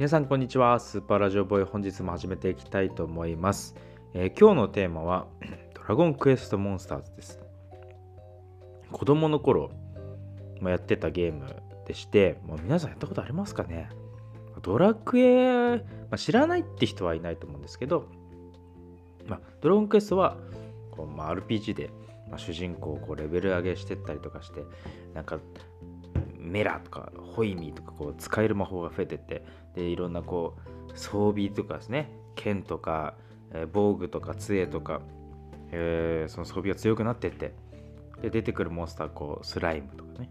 [0.00, 0.80] 皆さんこんにちは。
[0.80, 3.74] スーパーラジオボーイ本日も始めていきたいと思います、
[4.14, 5.26] えー、今日のテーマは
[5.76, 7.38] ドラゴンクエストモンスターズです。
[8.90, 9.70] 子供の頃、
[10.62, 11.54] まやってたゲーム
[11.86, 13.90] でしてもう皆さんやったことありますかね？
[14.62, 18.08] ドラクエ、まあ、知らないって人はいないと思うんですけど、
[19.26, 20.38] まあ、ドラゴンクエストは
[20.92, 21.90] こう、まあ、RPG で、
[22.30, 24.62] ま主人公をこうレベル上げしてったりとかして
[25.12, 25.40] なんか
[26.50, 30.56] メラとかホイミーとかこう使える魔法が増えてってでいろんなこ
[30.88, 33.14] う装備とかですね剣とか、
[33.52, 35.00] え、防具とか杖とか、
[35.70, 37.52] えー、その装備が強くなってって
[38.22, 40.30] で出てくるモンスターこうスライムとかね。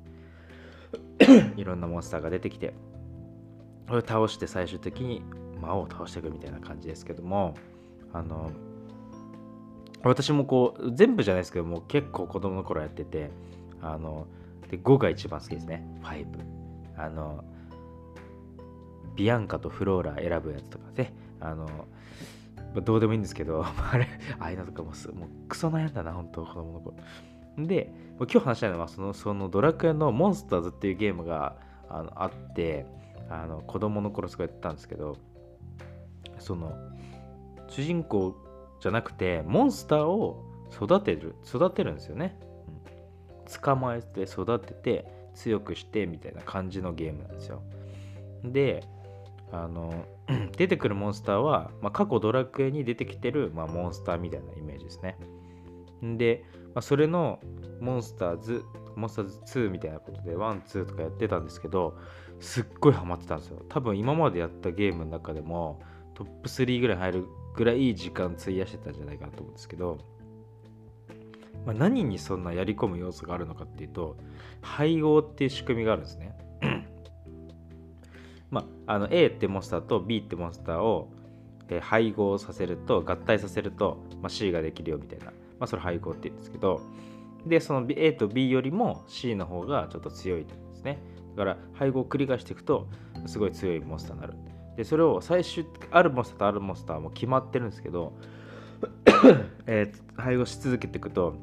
[1.57, 2.73] いろんなモンスターが出てきて
[3.87, 5.21] それを倒して最終的に
[5.61, 7.55] 魔王を倒していくみたいな感じですけども
[8.13, 8.51] あの
[10.03, 13.31] 私もこう全部じゃないですけども結構子供の頃やってて
[13.81, 14.27] あの
[14.69, 15.85] で5が一番好きですね。
[16.03, 16.25] 5
[16.97, 17.43] あの
[19.15, 21.13] ビアンカとフローラ選ぶやつとかね。
[21.39, 21.67] あの
[22.83, 24.07] どうでもいいんですけど あれ
[24.39, 26.95] ああいうのとかももうクソ悩んだな本当子供の頃。
[27.57, 31.57] で今日話したいのはそのそのドラクエのモンスターズっていうゲームが
[31.89, 32.85] あのあって
[33.29, 35.17] あの子供の頃すごいやってたんですけど
[36.37, 36.73] その
[37.67, 38.35] 主人公
[38.79, 42.39] じゃなくてモンスターを育てる育てるんですよね。
[43.61, 47.61] 捕まえて育てて強くしてみたいな感じのゲームなんですよ。
[48.43, 48.83] で
[49.51, 50.05] あの
[50.57, 55.17] 出てくるモンスターは、まあ、過去ドラクエに出てきてる、まあ、モンスターみたいなイメージですね。
[56.01, 57.39] で、まあ、それの
[57.79, 58.63] モンスターズ、
[58.95, 61.97] モンスターズ2みたいなことで、1、2とかやってたんですけど、
[62.39, 63.59] すっごいハマってたんですよ。
[63.69, 65.81] 多分今までやったゲームの中でも
[66.13, 69.97] トップ3ぐらい入るぐらいいい時間費やしてたんじゃないかなと思うんですけど、
[71.65, 74.17] まあ、何にそんなやり込む要素があるのかっていうと
[74.61, 76.35] 配合っていう仕組みがあるんですね。
[78.49, 81.11] まあ、あの A ってモンスターと B ってモンスターを、
[81.71, 85.31] え配合させると合体させると、まあ、C ができるよみたいな、ま
[85.61, 86.81] あ、それ配合って言うんですけど
[87.45, 90.99] でその A と B よりも C の方がちょっと強いんですね。
[91.35, 92.87] だから配合を繰り返していくと
[93.27, 94.33] すごい強いモンスターになる。
[94.75, 98.13] でそれを最終あるモンスターとあるモンスターも決まってるんですけど
[99.67, 101.35] えー、配合し続けていくと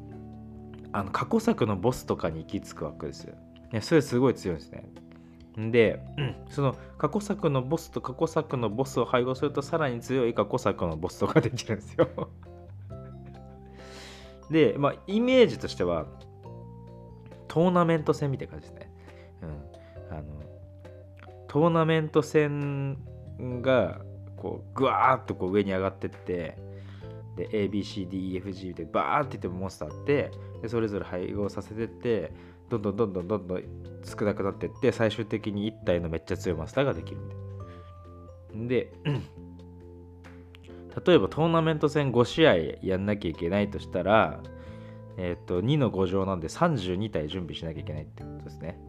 [0.97, 3.34] あの過去作のボスとかに行き着くわけですよ。
[3.83, 4.89] それすごい強いですね。
[5.71, 6.01] で、
[6.49, 12.31] その過去作のボスと過去作のボスを配合するとさらに強い過去作のボスとかできるんですよ
[14.51, 16.06] で、まあ、イメージとしては、
[17.49, 18.91] トーナメント戦みたいな感じですね。
[19.43, 20.17] うん。
[20.17, 20.23] あの、
[21.47, 22.97] トーナメント戦
[23.61, 24.01] が、
[24.37, 26.56] こう、ぐわーっとこう上に上がってって、
[27.37, 30.31] で ABCDEFG でバーっていってもモンスターって
[30.63, 32.33] でそれぞれ配合させてって
[32.69, 33.63] どんどんどんどんどんどん
[34.05, 37.21] 少なくなってって最終的に1体のめっちゃ強いマスターができる
[38.57, 38.91] んで。
[38.91, 38.93] で
[41.07, 44.41] 例えばトーナメント戦5試合やんなきゃいけないとしたら、
[45.19, 48.81] えっ、ー、と2の5乗なんで32体準備しなきゃいけないってことですね。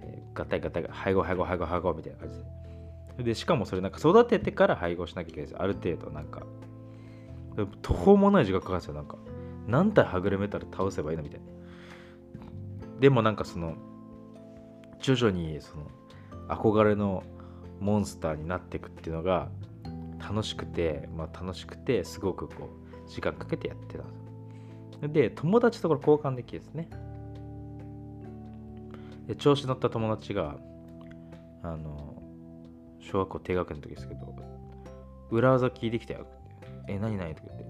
[0.00, 2.44] えー、ガタガタ配合配合配合配合みたいな感じで。
[3.22, 6.42] でしかもそれなんか育ててから配合しなきゃいけないですある程度なんか
[7.82, 9.16] 途方もない時間かかるんですよなんか。
[9.66, 11.46] 何体はぐれめたら倒せばいいのみたいな。
[13.00, 13.74] でもなんかその
[15.00, 15.90] 徐々にその
[16.48, 17.22] 憧れの
[17.80, 19.48] モンスターになっていくっていうのが
[20.18, 22.70] 楽しくて、まあ、楽しくてすごくこ
[23.06, 24.14] う時間かけてやってたんで
[25.02, 26.88] すで友達とこれ交換できるんですね。
[29.26, 30.56] で調子乗った友達が
[31.62, 32.22] あの
[33.00, 34.34] 小学校低学年の時ですけど
[35.30, 36.26] 裏技聞いてきたよ。
[36.88, 37.66] え、何々とか言って、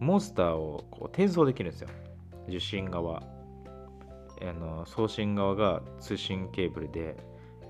[0.00, 1.88] モンスターをこう転送できるんですよ。
[2.48, 3.22] 受信側。
[4.40, 7.16] あの送信側が通信ケーブルで、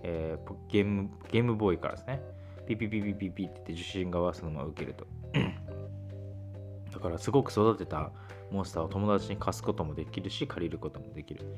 [0.02, 2.20] えー、ゲームゲームボーイからですね、
[2.66, 5.06] ピピピピピピって言って受信側はそのまま受けると。
[6.92, 8.10] だからすごく育てた
[8.50, 11.56] モンスターを友達に貸すこともできるし、借りることもできる。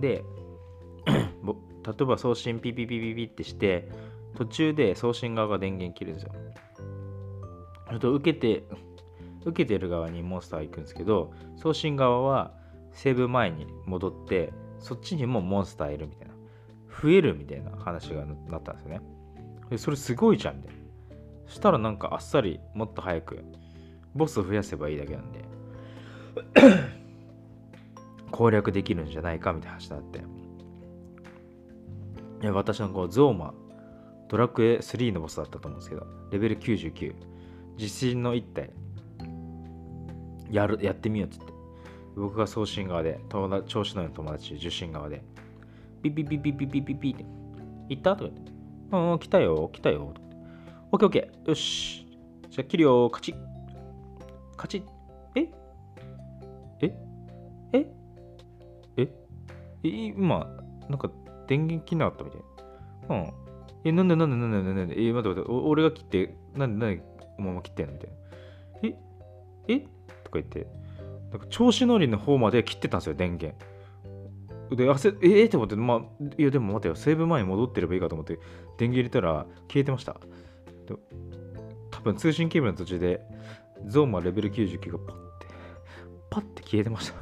[0.00, 0.24] で、
[1.06, 1.14] 例
[2.00, 3.88] えば送信ピピピピピってして、
[4.36, 6.32] 途中で送信側が電源切るんですよ。
[7.94, 8.64] ちょっと受けて、
[9.44, 12.52] 受けてる側にモンスター行くんですけど、送信側は
[12.92, 16.34] セーブ前に戻って、そっちにもモンスターいるみたいな。
[17.02, 19.00] 増えるみたいな話がなったんですよね。
[19.70, 20.80] でそれすごいじゃんみたいな。
[21.46, 23.44] そしたらなんかあっさりもっと早く
[24.14, 25.44] ボスを増やせばいいだけなんで
[28.30, 30.18] 攻略できるんじゃないかみたいな話になって。
[32.42, 33.54] いや私のこうゾーマ
[34.28, 37.14] ドラクエ3のボスだったと思うんですけどレベル99
[37.76, 38.70] 自信の一体
[40.50, 41.52] やるやってみようっつって
[42.16, 45.22] 僕が送信側で友達調子のような友達受信側で
[46.02, 47.24] ピピピピピピピピって
[47.88, 48.16] 行った？
[48.16, 48.52] とか言って
[48.92, 50.14] うん来たよ来たよ
[50.92, 51.48] オッケーオッケー。
[51.48, 52.06] よし。
[52.50, 53.10] じゃあ切るよ。
[53.10, 53.36] カチッ。
[54.56, 54.82] カチッ。
[55.34, 55.50] え？
[56.80, 56.96] え？
[57.72, 57.86] え？
[58.96, 59.12] え？
[59.82, 59.88] え？
[59.88, 60.46] 今、
[60.88, 61.10] なんか
[61.48, 62.40] 電源切んなかったみたい
[63.08, 63.16] な。
[63.16, 63.32] うん。
[63.82, 65.02] え、なんでなんでなんでなんでなんで？
[65.02, 67.02] え、待って待って、お俺が切って、なんでなんで
[67.38, 68.16] お前も切ってんのみたいな。
[69.68, 69.80] ええ？
[69.80, 69.86] と
[70.30, 70.66] か言って、
[71.30, 73.58] なんか調子乗りの方まで切ってたんですよ、電源。
[74.74, 75.12] で、あせえ？
[75.12, 78.34] ー、って思って、まあ、いや、でも待てよ、セーブ前に戻ってればいいかと思って、
[78.78, 80.16] 電源入れたら消えてました。
[81.90, 83.20] 多分通信ケーブルの途中で、
[83.86, 85.46] ゾーマレベル99がパッて、
[86.30, 87.14] パッて消えてました。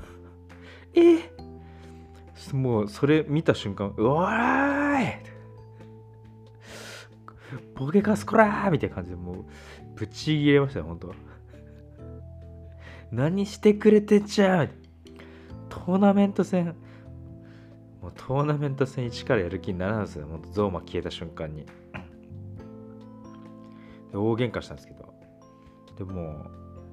[0.95, 1.01] え？
[1.01, 5.32] ー、もう、それ見た瞬間、うわーい
[7.75, 9.45] ボケカスコラーみたいな感じで、もう、
[9.95, 11.15] ぶち切れましたよ、本当
[13.11, 14.71] 何してくれてんじゃん
[15.69, 16.75] トーナメント戦、
[18.01, 21.67] もうトーナメント戦1からやる気にならないですよ、本当ゾーマ消えた瞬間に。
[24.13, 25.15] で大喧嘩したんですけど、
[25.97, 26.47] でも、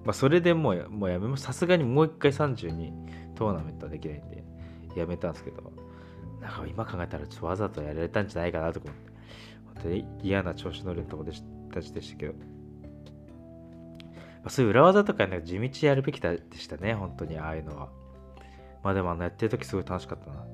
[0.03, 1.43] まあ、それでもうもうやめます。
[1.43, 4.43] さすがにもう一回32トーナメントはできないんで、
[4.95, 5.71] やめたんですけど、
[6.41, 8.99] なんか今考えたらちょっとわざとやられたんじゃないかなと思って、
[10.21, 12.39] 嫌な調子乗りの友達たちでしたけど、ま
[14.45, 17.89] あ、そういう裏技とかなんか地道やるべきでしたね、本当にああいうのは。
[18.83, 20.45] まあでもあのやってる時すごい楽しかったな。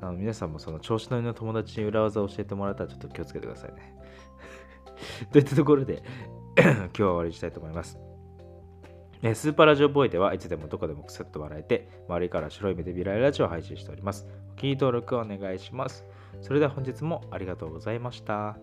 [0.00, 3.96] あの皆さんもその調子乗りの友達に裏技を教えてもらったらちょっと気をつけてくださいね。
[5.32, 6.02] といったところで
[6.56, 7.98] 今日は終わりにしたいと思います。
[9.34, 14.28] スーパーラジオボーイではいつでもどこでもくすっと笑えて、周りから白い目で未来ラジオを配信しております。
[14.52, 16.04] お気に入り登録お願いします。
[16.42, 18.56] それでは本日もありがとうございました。